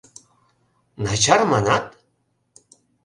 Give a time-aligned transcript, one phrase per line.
[1.03, 1.85] —Начар манат?